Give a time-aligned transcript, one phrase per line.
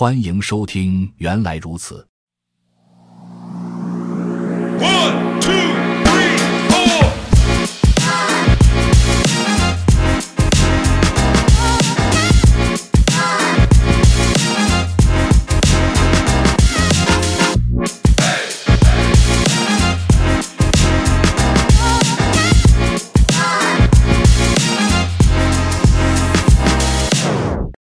[0.00, 2.06] 欢迎收听，原来如此。
[4.78, 5.50] One, two,
[6.04, 6.38] three,
[6.70, 7.10] four.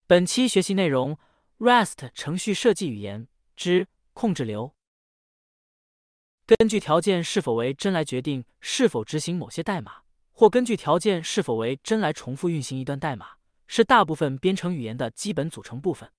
[0.07, 1.17] 本期学习内容
[1.59, 4.73] REST 程序设计语言之控制流。
[6.45, 13.31] 根据条件是否为真来决定是否执行某些代码，或根据条件是否为真来重复运行一段代码，
[13.67, 16.09] 是大部分编程语言的基本组成部分。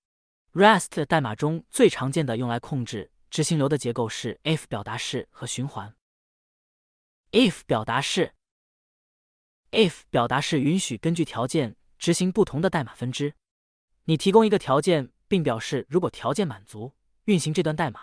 [0.52, 5.97] REST 代码中最常见的用来控制执行流的结构是 if 表达式和循环。
[7.30, 8.34] if 表达式
[9.70, 13.33] ，if 表达式允许根据条件执行不同的代码分支。
[14.05, 16.93] 你提供一个条件，并表示如果条件满足，
[17.27, 18.01] 运行这段代码；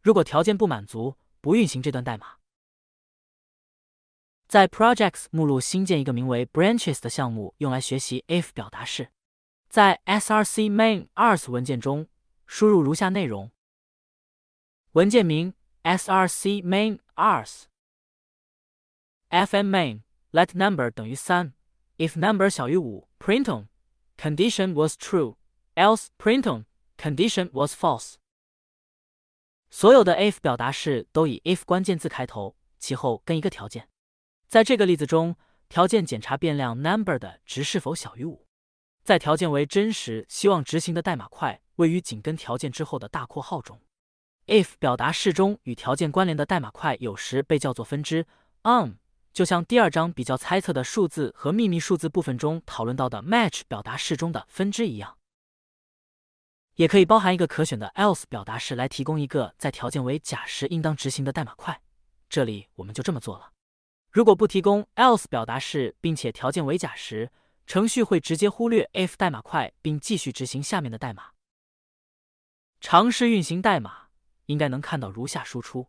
[0.00, 2.36] 如果条件不满足，不运行这段代码。
[4.46, 9.10] 在 Projects 目录新建一个名为 Branches 的项目，用来学习 if 表达式。
[9.68, 12.06] 在 src main arts 文件中，
[12.46, 13.50] 输入如下内容：
[14.92, 17.64] 文件名 src main arts
[19.30, 21.52] fn main let number 等于三
[21.96, 23.68] ，if number 小于五，print on
[24.16, 25.34] condition was true。
[25.74, 26.64] else print on
[26.98, 28.14] condition was false。
[29.70, 33.88] 所有的 if 表达式都以 if 关键字开头，其后跟一个条件。
[34.48, 35.36] 在这个例子中，
[35.68, 38.46] 条件检查变量 number 的值是否小于五。
[39.04, 43.80] 在条件为真实，希望执行的代码块位于紧跟条件之后的大括号中。
[44.46, 48.26] if 表达式中与条件关联的代码块有时被叫做分支
[48.62, 48.96] on，
[49.34, 55.17] 就像第二章比较猜测的数字和秘密数字部分中讨论到的 match 表达式中的分支一样。
[56.78, 61.82] 也可以包含一个可选的 else 表达式来提供一个在条件为假时应当执行的代码块。
[62.30, 63.50] 这里我们就这么做了。
[64.12, 67.32] 如果不提供 else 表达式，并且条件为假时，
[67.66, 71.30] 程序会直接忽略 if 代码块，并继续执行下面的代码。
[72.80, 74.10] 尝试运行代码，
[74.46, 75.88] 应该能看到如下输出：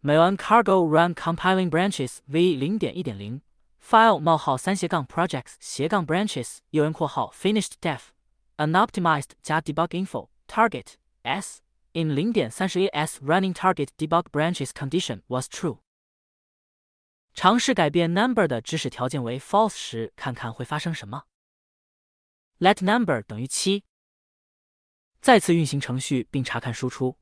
[0.00, 3.42] 美完 cargo run compiling branches v 零点一点零
[3.78, 8.15] file 冒号三斜杠 projects 斜杠 branches 右圆括号 finished def。
[8.57, 11.61] unoptimized 加 debug info target s
[11.93, 15.79] in 零点三十一 s running target debug branches condition was true。
[17.33, 21.23] 尝试改变 number 的知识条件为 false 时，看看会发生什么。
[22.59, 23.85] let number 等于七。
[25.21, 27.17] 再次运行程序并查看输出。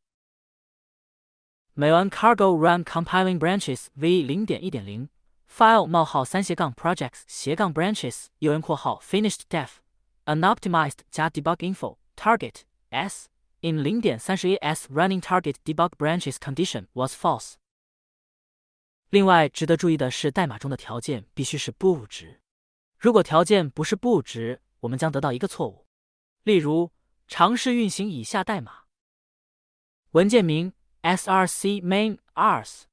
[1.74, 5.10] 美完 cargo run compiling branches v 零点一点零
[5.50, 9.78] file 冒号三斜杠 projects 斜杠 branches 右圆括号 finished def
[10.26, 13.28] unoptimized 加 debug info target s
[13.62, 17.56] in 零点三十一 s running target debug branches condition was false。
[19.10, 22.42] 另外值得注意的是，代码中的条件必须是 bool 值。
[22.98, 25.88] 如果条件不是 bool 值，我们将得到一个错误。
[26.44, 26.92] 例如，
[27.28, 28.86] 尝试运行以下代码：
[30.12, 32.84] 文件名 src main ars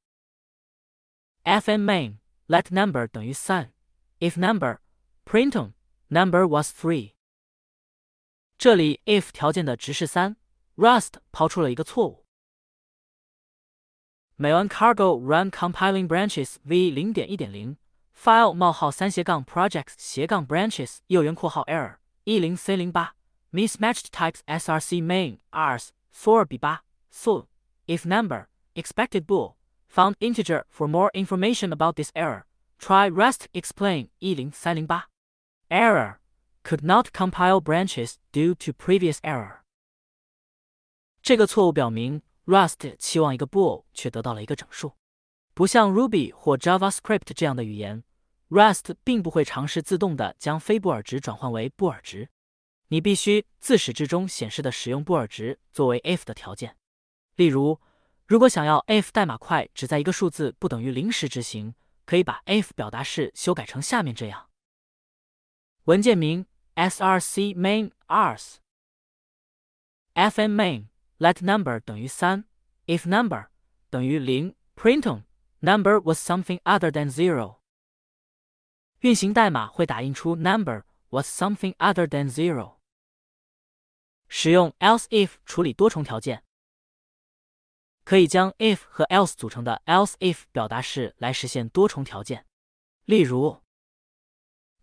[1.45, 3.73] fn main let number 等于三
[4.21, 4.79] if number
[5.25, 5.75] print on
[6.09, 7.13] number was three。
[8.61, 10.37] 这里 if 条件的值是三，
[10.77, 12.27] Rust 抛出了一个错误。
[14.39, 17.79] 美完 cargo run compiling branches v 零点一点零
[18.15, 23.15] file 冒号三斜杠 projects 斜杠 branches 右圆括号 error 一零 c 零八
[23.51, 27.47] mismatched types src main ars four b 八 full
[27.87, 29.55] if number expected bool
[29.89, 32.43] found integer for more information about this error
[32.79, 35.07] try Rust explain 一零三零八
[35.71, 36.17] error
[36.64, 39.60] Could not compile branches due to previous error。
[41.22, 44.94] 这个错误表明 Rust 期望一个 bool 却得到了一个整数。
[45.54, 48.04] 不像 Ruby 或 JavaScript 这样的语言
[48.50, 52.30] ，Rust 并不会尝试自动的将非布尔值转换为布尔值。
[52.88, 56.76] 你必须自始至终显示的使用布尔值作为 if 的条件。
[57.36, 57.80] 例如，
[58.28, 61.76] 如果想要 if 代码块只在一个数字不等于零时执行，
[62.06, 64.50] 可以把 if 表达式修改成下面这样：
[65.84, 66.46] 文件名。
[66.75, 68.57] src main ars
[70.15, 70.89] fn main
[71.19, 72.45] let number 等于三
[72.87, 73.49] if number
[73.91, 75.25] 等于零 print on
[75.61, 77.61] number was something other than zero。
[79.01, 82.77] 运行代码会打印出 number was something other than zero。
[84.29, 86.45] 使用 else if 处理多重条件，
[88.05, 92.47] 可以将 if 和 else 组成的 else if 表达式来实现多重条件。
[93.05, 93.63] 例如，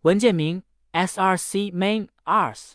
[0.01, 0.63] 文件名。
[0.93, 2.73] src main ars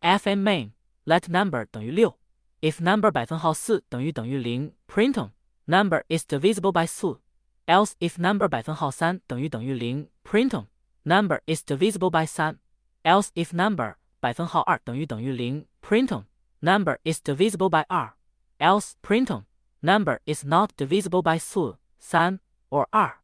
[0.00, 0.70] fn main
[1.04, 2.18] let number 等于六，
[2.60, 5.30] if number 百分号四等于等于零，print
[5.66, 7.20] number is divisible by 四，
[7.66, 10.66] else if number 百分号三等于等于零，print
[11.04, 12.58] number is divisible by 三，
[13.02, 16.24] else if number 百分号二等于等于零，print
[16.60, 18.14] number is divisible by 二，
[18.58, 19.44] else print
[19.80, 23.20] number is not divisible by 四三 or 二。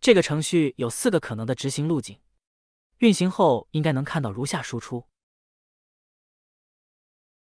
[0.00, 2.18] 这个程序有四个可能的执行路径，
[2.98, 5.06] 运行后应该能看到如下输出。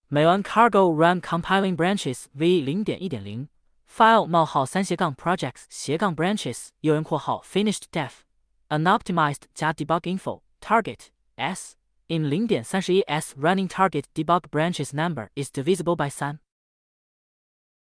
[0.07, 3.47] 美完 cargo run compiling branches v 零点一点零
[3.87, 8.21] file 冒号三斜杠 projects 斜杠 branches 右圆括号 finished def
[8.69, 11.75] unoptimized 加 debug info target s
[12.07, 16.39] in 零点三十一 s running target debug branches number is divisible by 三。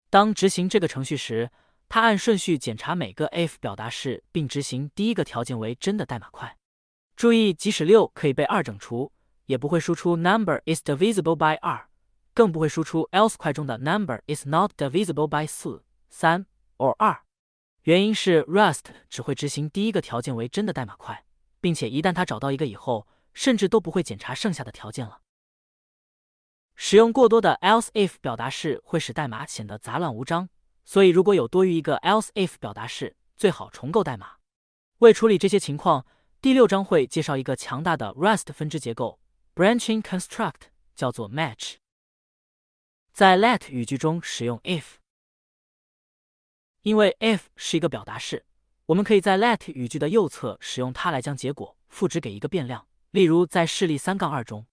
[0.08, 1.50] 当执行这个程序时，
[1.88, 6.56] 它按顺序检查每个 if 表达式，并执行第一个条件为真的代码块。
[7.16, 9.12] 注意，即使六可以被二整除，
[9.46, 11.88] 也不会输出 number is divisible by 二。
[12.32, 16.46] 更不会输出 else 块中的 number is not divisible by 四、三
[16.78, 17.22] or 二。
[17.84, 21.24] 原因是 Rust 只会执行第一个条件为真的代码块，
[21.60, 25.20] 并且一旦它找到一个以后，甚至都不会检查剩下的条件了。
[26.74, 30.48] 使用过多的 else if 表达式会使代码显得杂乱无章，
[30.84, 34.36] 所以如果有多于一个 else if 表达式，最好重构代码。
[34.98, 36.06] 为处理这些情况，
[36.40, 39.18] 第六章会介绍一个强大的 Rust 分支结构
[39.54, 41.76] branching construct，叫做 match。
[43.12, 44.84] 在 let 语句中使用 if，
[46.82, 48.44] 因为 if 是一个表达式，
[48.86, 52.86] 我们可以在 let 语句的右侧使用它来将结果赋值给一个变量。
[53.10, 54.66] 例如，在示例三杠二中，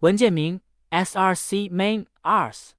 [0.00, 2.70] 文件名 src main ars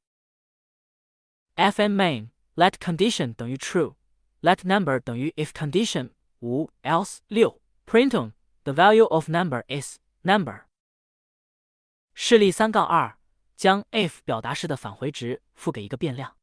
[1.57, 8.33] fn main let condition 等于 true，let number 等于 if condition 五 else 六 print on
[8.63, 10.61] the value of number is number。
[12.13, 13.17] 示例三杠二。
[13.57, 16.37] 将 if 表达式的返回值赋给一个变量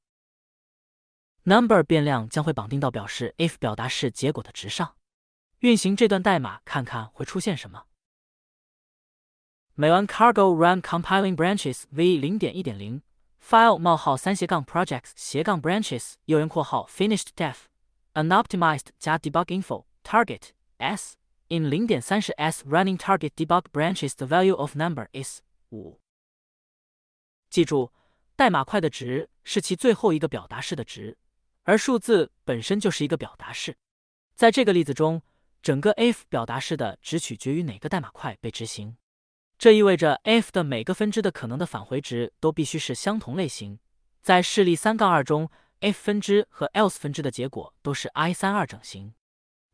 [1.45, 4.97] ，number 变量将会绑定到表示 if 表达式结果的值上。
[5.61, 7.87] 运行这段代码，看看会出现什么。
[9.75, 13.01] 每完 cargo run compiling branches v 零点一点零
[13.47, 17.65] file 冒号三斜杠 projects 斜杠 branches 右圆括号 finished def
[18.15, 21.17] unoptimized 加 debug info target s
[21.49, 26.01] in 零点三十 s running target debug branches the value of number is 五。
[27.51, 27.93] 记住，
[28.35, 31.19] 代码块的值是其最后一个表达式的值，
[31.65, 33.77] 而数字本身就是一个表达式。
[34.35, 35.21] 在这个例子中，
[35.61, 38.97] 整个 if 表达式的只取决于哪个代码块被执行。
[39.65, 43.79] 这意味着 f 的每个分支的可能的返回值都必须是相同类型。
[44.21, 45.51] 在示例三杠二中
[45.81, 49.15] ，f 分支和 else 分支的结果都是 i 三二整形。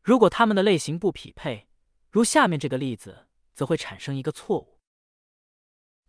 [0.01, 1.67] 如果它们的类型不匹配，
[2.09, 4.79] 如下面这个例子，则会产生一个错误。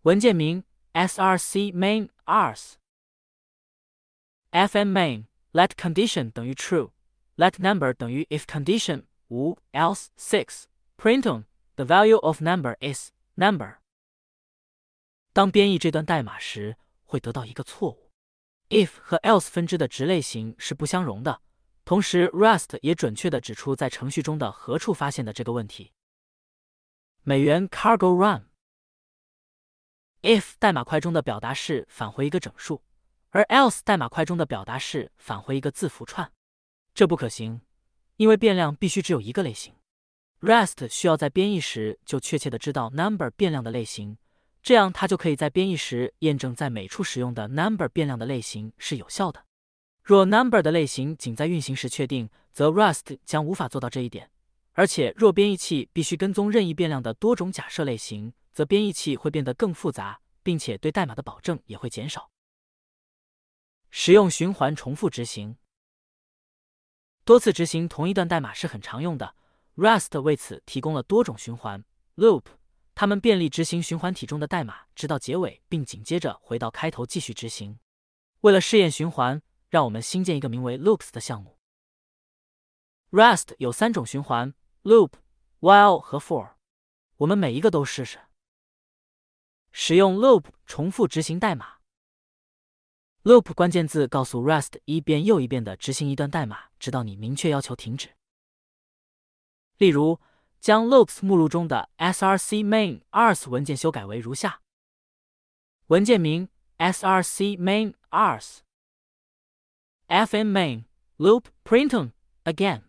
[0.02, 0.62] 文件名。
[0.94, 2.74] src main ars
[4.52, 6.90] fn main let condition 等于 true
[7.36, 13.10] let number 等于 if condition 五 else six print on the value of number is
[13.34, 13.78] number。
[15.32, 18.10] 当编译这段代码时，会得到一个错误
[18.68, 21.40] ：if 和 else 分支的值类型是不相容的。
[21.84, 25.92] 同时，Rust 也准确地指出在程序中的何处发现的这个问题。
[27.22, 28.48] 美元 cargo run。
[30.22, 32.84] if 代码块中的表达式返回一个整数，
[33.30, 36.32] 而 else 代码块中的表达式返回一个字符串，
[36.94, 37.62] 这不可行，
[38.16, 39.74] 因为变量必须只有一个类型。
[40.42, 44.18] Rust 需要在编译时就确切的知道 number 变量的类型，
[44.60, 49.44] 这样它就可以在编译时验证在每处使用的 number 变量的类型是有效的。
[50.02, 54.32] 若 number 的类型仅在运行时确定，则 Rust 将无法做到这一点。
[54.72, 62.30] 而且，若编译器必须跟踪任意变量的多种假设类型，则编译器会变得更复杂，并且对代码的保证也会减少。
[63.92, 65.56] 使用循环重复执行，
[67.24, 69.36] 多次执行同一段代码是很常用的。
[69.76, 71.84] Rust 为此提供了多种循环
[72.16, 72.44] loop，
[72.94, 77.78] 它们便利执行循环体中的代码直到结尾，并紧接着回到开头继续执行。
[78.42, 81.58] 为了试验循环，让我们新建一个名为 loops 的项目。
[83.10, 85.12] Rust 有三种循环：loop、
[85.60, 86.52] while 和 for。
[87.16, 88.18] 我们每一个都试试。
[89.70, 91.76] 使用 loop 重复执行代码。
[93.22, 98.10] loop 关键字告诉 Rust 一遍又一遍的执行一段代码，直到你明确要求停止。
[99.82, 100.20] 例如，
[100.60, 104.60] 将 loops 目录中的 src main ars 文件修改为如下：
[105.88, 106.48] 文件名
[106.78, 108.58] src main ars
[110.06, 110.84] fn main
[111.16, 112.12] loop print on
[112.44, 112.82] again。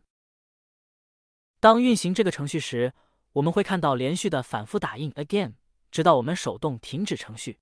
[1.60, 2.94] 当运行这个程序时，
[3.32, 5.54] 我们会看到连续的反复打印 again
[5.90, 7.58] 直到我们手动停止程序。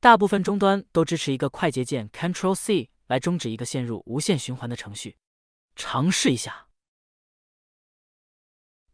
[0.00, 5.16] 大部分终端都支持一个快捷键 Ctrl C 来终止一个陷入无限循环的程序。
[5.74, 6.65] 尝试一下。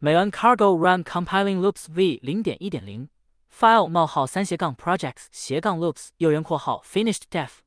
[0.05, 3.09] 美完 Cargo Run Compiling Loops v 零点一点零
[3.49, 7.59] File 冒号三斜杠 Projects 斜杠 Loops 右圆括号 Finished Def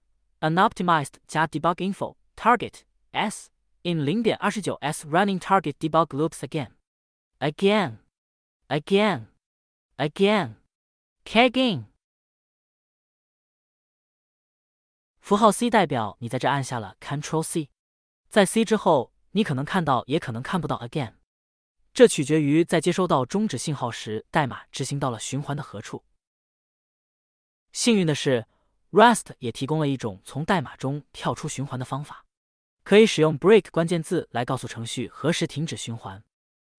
[0.42, 3.48] Unoptimized 加 Debug Info Target S
[3.84, 6.72] in 零点二十九 S Running Target Debug Loops again
[7.39, 8.00] again
[8.68, 9.27] again
[9.96, 10.56] again
[11.24, 11.86] again
[15.22, 17.70] 符号 C 代表你在这按下了 Ctrl C，
[18.27, 21.13] 在 C 之后，你可能看到，也可能看不到 again，
[21.96, 26.04] 这取决于在接收到终止信号时，代码执行到了循环的何处。
[27.72, 28.46] 幸运的是
[28.92, 32.25] ，Rust 也提供了一种从代码中跳出循环的方法，
[32.84, 36.22] 可以使用 break 关键字来告诉程序何时停止循环。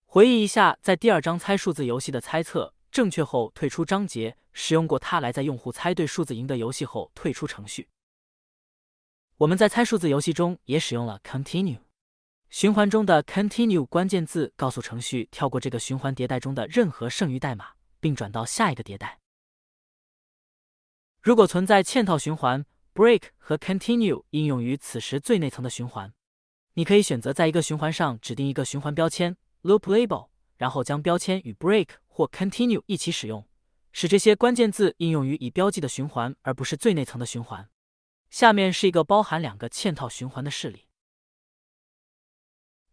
[0.04, 7.88] 回忆一下，在第二章猜数字游戏的猜测正确后退出章节，使用过它来在用户猜对数字赢得游戏后退出程序。
[9.38, 11.78] 我们在猜数字游戏中也使用了 continue
[12.48, 19.20] 循环中的 continue 关键字，告诉程序跳过这个循环迭代中的任何剩余代码，并转到下一个迭代。
[21.20, 26.14] 如果存在嵌套循环，break 和 continue 应用于此时最内层的循环。
[26.74, 33.46] 你可以选择在一个循环上指定一个循环标签 loop label，然后将标签与 break 或 continue 一起使用，
[33.92, 37.68] 使这些关键字应用于已标记的循环，而不是最内层的循环。
[38.30, 40.85] 下面是一个包含两个嵌套循环的示例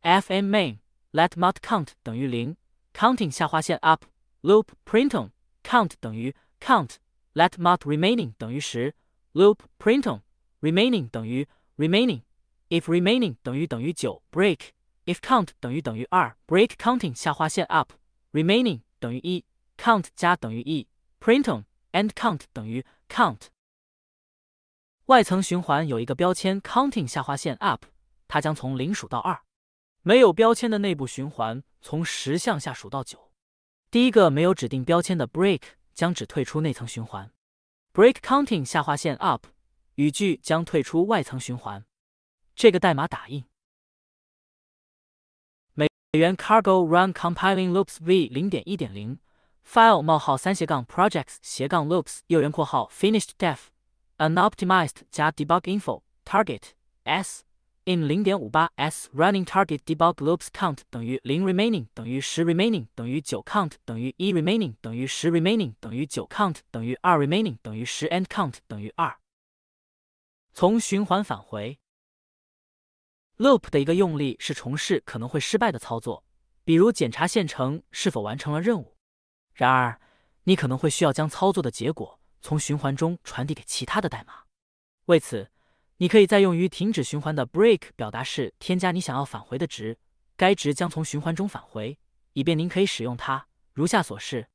[0.03, 0.79] fm main
[1.13, 2.57] let mut count 等于零
[2.93, 4.03] ，counting 下划线 up
[4.41, 5.31] loop printon
[5.63, 6.95] count 等于 count
[7.33, 8.93] let mut remaining 等于十
[9.31, 10.21] loop printon
[10.59, 12.21] remaining 等于 remaining
[12.67, 14.71] if remaining 等于等于九 break
[15.05, 17.93] if count 等于等于二 break counting 下划线 up
[18.33, 19.45] remaining 等于一
[19.77, 20.85] count 加等于一
[21.21, 23.47] printon end count 等于 count
[25.05, 27.85] 外层循环有一个标签 counting 下划线 up，
[28.27, 29.41] 它将从零数到二。
[30.05, 33.31] 没有标签的内部循环从十向下数到九。
[33.89, 35.61] 第一个没有指定标签的 break
[35.93, 37.31] 将只退出内层循环。
[37.93, 39.47] break counting 下划线 up
[39.95, 41.85] 语句将退出外层循环。
[42.53, 43.45] 这个代码打印。
[45.73, 49.17] 美元 cargo run compiling loops v 零点一点零
[49.65, 53.67] file 冒号三斜杠 projects 斜杠 loops 右圆括号 finished def
[54.17, 56.71] unoptimized 加 debug info target
[57.05, 57.43] s
[57.85, 64.31] in 零点五八 s running target debug loops count 等于零 remaining 等于十 remaining 等于九 count 等于一
[64.33, 69.17] remaining 等于十 remaining 等于九 count 等于二 remaining 等于十 end count 等于二。
[70.53, 71.79] 从循环返回
[73.37, 76.23] loop 的一个用例是重试可能会失败的操作，
[76.63, 78.95] 比如检查线程是否完成了任务。
[79.53, 79.99] 然而，
[80.43, 82.19] 你可能会需要将操作的结果。
[82.45, 84.43] 从循环中传递给其他的代码。
[85.05, 85.49] 为此，
[85.97, 89.97] 你可以在用于停止循环的 break 表达式添加你想要返回的值，
[90.35, 91.97] 该值将从循环中返回，
[92.33, 93.47] 以便您可以使用它。
[93.73, 94.47] 如下所示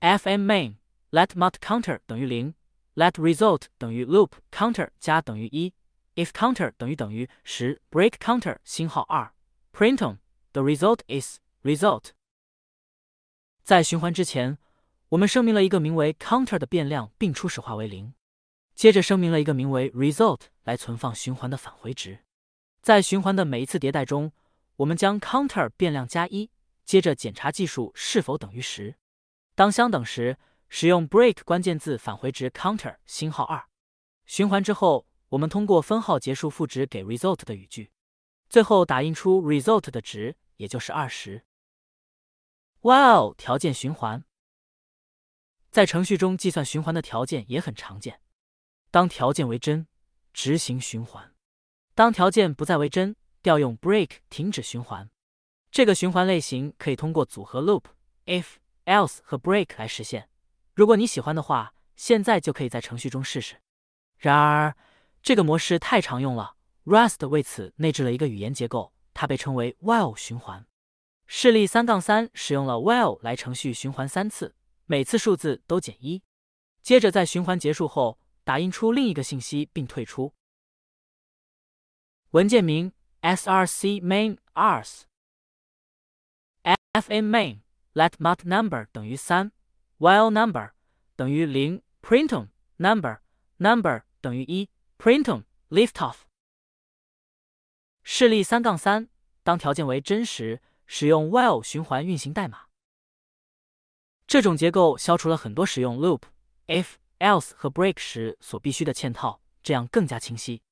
[0.00, 0.76] ：fn main
[1.10, 2.54] let mut counter 等于零
[2.94, 5.74] ，let result 等于 loop counter 加等于一
[6.14, 9.32] ，if counter 等于等于十，break counter 星号二
[9.72, 10.18] ，printon
[10.52, 12.10] the result is result。
[13.62, 14.58] 在循环之前。
[15.10, 18.12] 我们声明了一个名为 counter 的变量，并初始化为零。
[18.76, 22.20] 接着声明了一个名为 result 来存放循环的返回值。
[22.82, 24.32] 在循环的每一次迭代中，
[24.76, 26.50] 我们将 counter 变量加一，
[26.84, 28.96] 接着检查计数是否等于十。
[29.54, 30.36] 当相等时，
[30.68, 33.66] 使用 break 关键字返回值 counter 星号二。
[34.26, 37.90] 循环之后，我们通过分号结束赋值给 result 的语句，
[38.50, 41.46] 最后打印出 result 的值，也就是二十。
[42.82, 44.22] while 条件循环。
[45.70, 48.20] 在程序中计算循环的条件也很常见。
[48.96, 49.86] 当条件为真，
[50.32, 51.22] 执行循环；
[51.94, 55.10] 当条件不再为真，调用 break 停止循环。
[55.70, 57.82] 这个循环类型可以通过组合 loop、
[58.24, 58.54] if、
[58.86, 60.30] else 和 break 来实现。
[60.72, 63.56] 如果你喜欢的话，现在就可以在程序中试试。
[64.16, 64.74] 然而，
[65.22, 66.54] 这个模式太常用了
[66.86, 70.66] ，Rust 为此内置了一个语言结构，它被称为 while 循环。
[71.26, 74.54] 示例三杠三使用了 while 来程序循环三次。
[74.86, 76.22] 每次数字都减一，
[76.80, 80.32] 接着在循环结束后打印出另一个信息并退出。
[82.30, 85.02] 文件名 src main ars
[86.92, 87.62] fn main
[87.94, 89.50] let mut number 等于三
[89.98, 90.70] while number
[91.16, 93.18] 等于零 printon number
[93.56, 96.18] number 等于一 printon liftoff
[98.04, 99.08] 示例三杠三
[99.42, 102.66] 当条件为真实，使用 while 循环运行代码。
[104.28, 106.22] 这种结构消除了很多使用 loop、
[106.68, 110.62] if、else 和 break 时所必须的嵌套，这样更加清晰。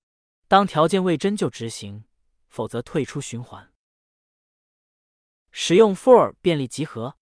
[0.47, 2.05] 当条件未真就执行，
[2.49, 3.73] 否则退出循环。
[5.51, 7.17] 使用 for 便利集合，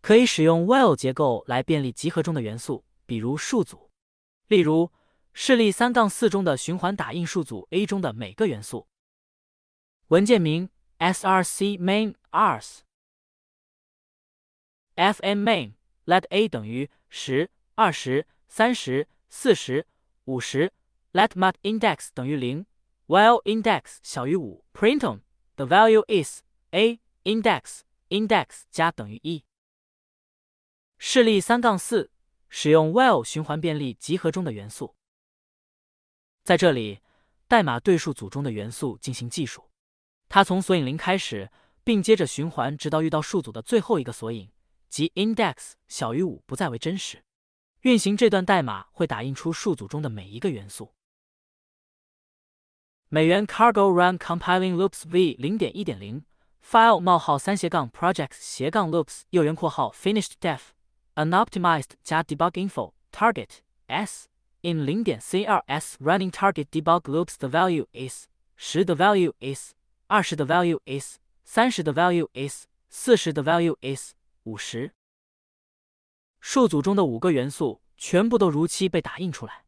[0.00, 3.90] 可以使用 while 结构来便利集合中的元素，比如数组。
[4.48, 4.92] 例如，
[5.32, 8.88] 示例三杠四中的循环打印数组 A 中的每个元素。
[10.08, 10.68] 文件名
[10.98, 12.80] src main ars
[14.96, 15.72] fn main
[16.04, 19.86] let a 等于十、二十、三十、四十、
[20.24, 20.72] 五十。
[21.12, 22.66] let mat index 等于零
[23.06, 25.20] ，while index 小于五，print
[25.54, 26.42] the value is
[26.72, 29.44] a index index 加等于一。
[30.98, 32.10] 示例三杠四，
[32.48, 34.96] 使用 while 循环便利集合中的元素。
[36.42, 36.98] 在这里，
[37.46, 39.70] 代码对数组中的元素进行计数，
[40.28, 41.52] 它从索引零开始，
[41.84, 44.50] 并接着循环，直到遇到数组的最后一个索引，
[44.94, 47.24] 即 index 小于五不再为真实。
[47.80, 50.94] 运行这段代码会打印出数组中的每一个元素。
[53.08, 56.24] 美元 cargo run compiling loops v 零点一点零
[56.64, 60.60] file 冒号三斜杠 projects 斜杠 loops 右圆括号 finished def
[61.16, 64.28] unoptimized 加 debug info target s
[64.60, 69.72] in 零点 crs running target debug loops the value is 十的 value is
[70.06, 74.92] 二十的 value is 三十的 value is 四十的 value is 五十。
[76.40, 79.64] 数组中的五个元素全部都如期被打印出来，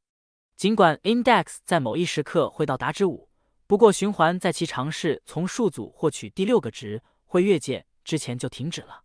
[0.56, 3.28] 尽管 index 在某一时刻会到达值五。
[3.66, 9.02] 不过，循环在其尝试从数组获取第六个值会越界之前就停止了。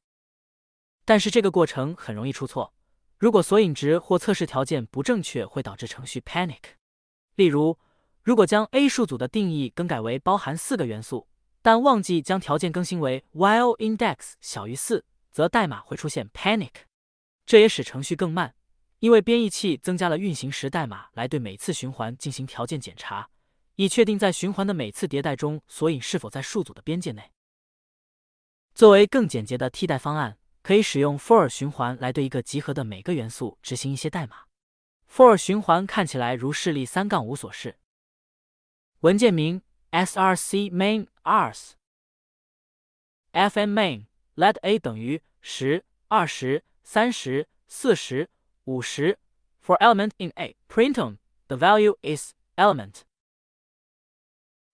[1.04, 2.74] 但是这个过程很容易出错，
[3.18, 6.60] 如果索引值或测试条件不正确，会导致程序 panic。
[7.36, 7.80] 例如，
[8.22, 11.28] 如果将 A 数组的定义更改为包含四个元素，
[11.64, 16.72] 但忘记将条件更新为 while index 小于四，则代码会出现 panic。
[17.46, 18.54] 这也使程序更慢，
[19.00, 23.30] 因为编译器增加了运行时代码来对每次循环进行条件检查。
[23.76, 27.32] 以确定在循环的每次迭代中，索引是否在数组的边界内。
[28.76, 34.44] 作为更简洁的替代方案，可以使用 for 循环来对一个集合的每个元素执行一些代码。
[35.10, 37.78] for 循环看起来如示例三杠五所示。
[39.00, 41.72] 文件名 src main ars
[43.34, 48.30] fn main let a 等于十、二十、三十、四十、
[48.66, 49.18] 五十。
[49.64, 53.02] For element in a, print on the value is element.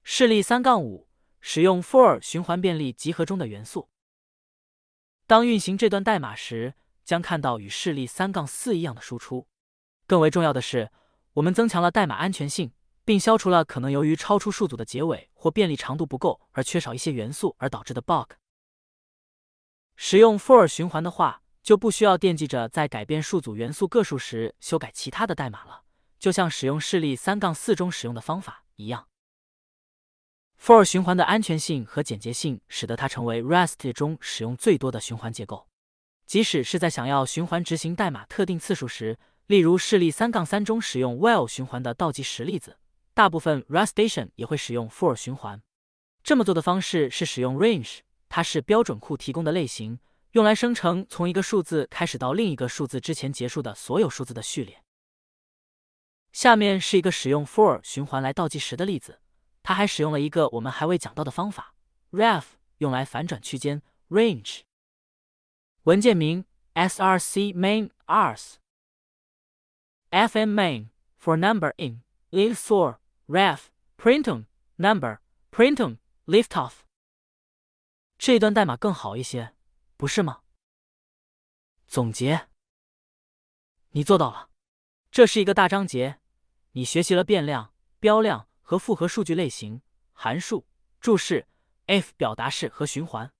[0.01, 1.09] 示例三杠五，
[1.41, 3.89] 使用 for 循环便利集合中的元素。
[5.25, 9.49] 当运行这段代码时，将看到与示例三杠四一样的输出。
[10.05, 10.89] 更为重要的是，
[11.33, 12.71] 我们增强了代码安全性，
[13.03, 18.31] 并消除了可能由于超出数组的结尾或便利长度不够而缺少一些元素而导致的 bug。
[19.99, 25.81] 使用 for 循环的话，就不需要惦记着在改变数组元素个数时修改其他的代码了，
[26.19, 29.07] 就像使用示例三杠四中使用的方法一样。
[30.61, 35.67] for 循环的安全性和简洁性，使得它成为 Rust 中使用最多的循环结构。
[36.27, 42.77] 即使是在想要循环执行代码特定次数时，例如示例三杠三中使用 while 循环的倒计时例子，
[43.15, 45.59] 大部分 Rustation 也会使用 for 循环。
[46.21, 49.99] 这么做的方式是使用 range，它是标准库提供的类型，
[50.31, 54.83] 用来生成从一个数字开始到另一个数字之前结束的所有数字的序列。
[56.31, 59.21] 下面是一个使用 for 循环来倒计时的例子。
[59.63, 61.73] 它还使用了一个我们还未讲到的方法
[62.11, 62.43] ，ref，
[62.77, 64.61] 用来反转区间 range。
[65.83, 68.53] 文件名 src main ars
[70.11, 70.87] fn main
[71.21, 73.65] for number in live for ref
[73.97, 74.45] print on
[74.77, 75.17] number
[75.51, 76.86] print on lift off。
[78.17, 79.53] 这段代码更好一些，
[79.95, 80.41] 不是吗？
[81.87, 82.47] 总结，
[83.91, 84.49] 你做到了。
[85.11, 86.19] 这是一个大章节，
[86.71, 88.47] 你学习了变量、标量。
[88.69, 90.67] 和复合数据类型、函数、
[90.99, 91.47] 注释、
[91.85, 93.31] f 表达式和循环。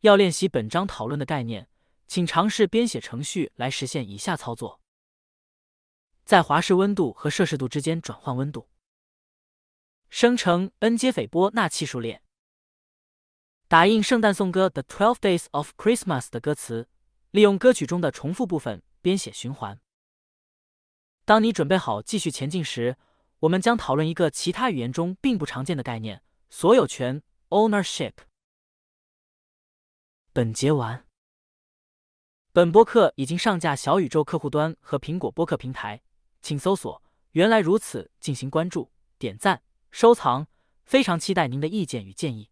[0.00, 1.70] 要练习本章讨论的概念，
[2.06, 4.82] 请尝试编写程序来实现以下操作：
[6.26, 8.68] 在华氏温度和摄氏度之间转换温度；
[10.10, 12.20] 生成 n 阶斐波那契数列；
[13.68, 16.88] 打印圣诞颂歌《The Twelve Days of Christmas》的歌词，
[17.32, 19.80] 利用歌曲中的重复部分编写循环。
[21.24, 22.96] 当你准备好继续前进时。
[23.40, 28.12] 我们将讨论一个其他语言中并不常见的概念——所有权 （ownership）。
[30.32, 31.06] 本节完。
[32.50, 36.02] 本播客已经上架小宇宙客户端和苹果播客平台，
[36.40, 37.02] 请搜索
[37.32, 40.46] “原来如此”进行关注、点赞、收藏。
[40.86, 42.48] 非常期待您的意见与建议。